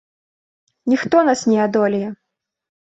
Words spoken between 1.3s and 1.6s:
нас не